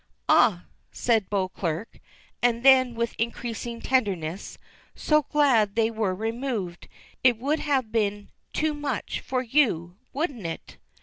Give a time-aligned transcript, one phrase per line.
[0.27, 1.99] "Ah!" says Beauclerk.
[2.41, 4.57] And then with increasing tenderness.
[4.95, 6.87] "So glad they were removed;
[7.23, 10.77] it would have been too much for you, wouldn't it?"